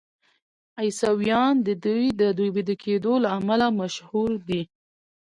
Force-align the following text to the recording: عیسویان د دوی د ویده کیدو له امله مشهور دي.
عیسویان 0.81 1.53
د 1.67 1.69
دوی 1.85 2.05
د 2.19 2.21
ویده 2.55 2.75
کیدو 2.83 3.13
له 3.23 3.29
امله 3.39 3.67
مشهور 3.79 4.31
دي. 4.47 4.61